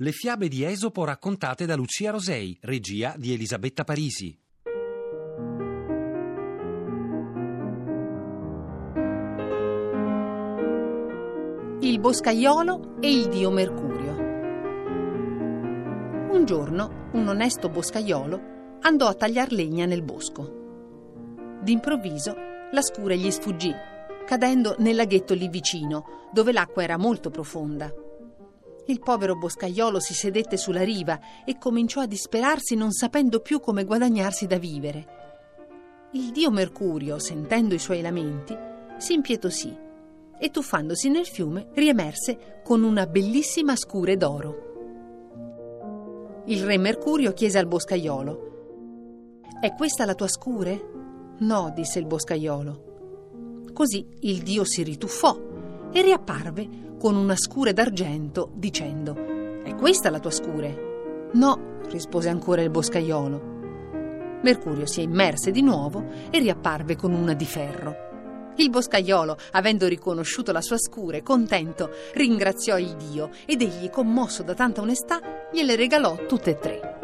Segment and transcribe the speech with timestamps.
[0.00, 4.26] Le fiabe di Esopo raccontate da Lucia Rosei, regia di Elisabetta Parisi.
[11.80, 14.12] Il boscaiolo e il dio Mercurio.
[16.30, 21.58] Un giorno un onesto boscaiolo andò a tagliar legna nel bosco.
[21.60, 22.36] D'improvviso
[22.70, 23.72] la scura gli sfuggì,
[24.24, 27.92] cadendo nel laghetto lì vicino, dove l'acqua era molto profonda.
[28.88, 33.84] Il povero boscaiolo si sedette sulla riva e cominciò a disperarsi non sapendo più come
[33.84, 35.16] guadagnarsi da vivere.
[36.12, 38.56] Il dio Mercurio, sentendo i suoi lamenti,
[38.96, 39.76] si impietosì
[40.38, 44.66] e tuffandosi nel fiume riemerse con una bellissima scure d'oro.
[46.46, 51.36] Il re Mercurio chiese al boscaiolo: È questa la tua scure?
[51.40, 53.66] No, disse il boscaiolo.
[53.74, 55.47] Così il dio si rituffò
[55.92, 61.28] e riapparve con una scure d'argento dicendo È questa la tua scure?
[61.32, 63.56] No, rispose ancora il boscaiolo.
[64.42, 68.06] Mercurio si immerse di nuovo e riapparve con una di ferro.
[68.56, 74.54] Il boscaiolo, avendo riconosciuto la sua scure, contento, ringraziò il dio ed egli, commosso da
[74.54, 75.20] tanta onestà,
[75.52, 76.98] gliele regalò tutte e tre.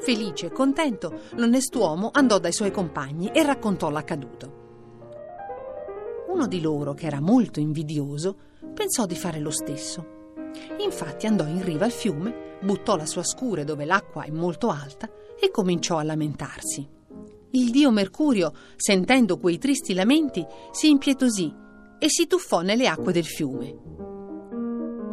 [0.00, 4.65] Felice e contento, l'onest'uomo andò dai suoi compagni e raccontò l'accaduto.
[6.36, 8.36] Uno di loro, che era molto invidioso,
[8.74, 10.04] pensò di fare lo stesso.
[10.84, 15.08] Infatti andò in riva al fiume, buttò la sua scure dove l'acqua è molto alta
[15.40, 16.86] e cominciò a lamentarsi.
[17.52, 21.50] Il dio Mercurio, sentendo quei tristi lamenti, si impietosì
[21.98, 23.74] e si tuffò nelle acque del fiume.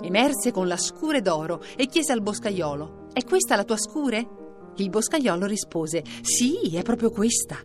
[0.01, 4.27] Emerse con la scure d'oro e chiese al boscaiolo: È questa la tua scure?
[4.75, 7.55] Il boscaiolo rispose: Sì, è proprio questa.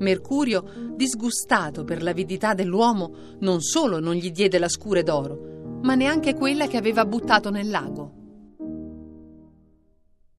[0.00, 6.34] Mercurio, disgustato per l'avidità dell'uomo, non solo non gli diede la scure d'oro, ma neanche
[6.34, 8.19] quella che aveva buttato nel lago.